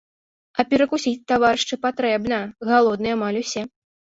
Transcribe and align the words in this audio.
А 0.61 0.63
перакусіць, 0.69 1.21
таварышы, 1.31 1.79
патрэбна, 1.85 2.41
галодныя 2.71 3.13
амаль 3.21 3.41
усе. 3.45 3.69